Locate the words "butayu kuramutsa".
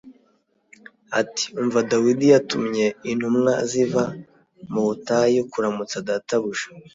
4.87-5.97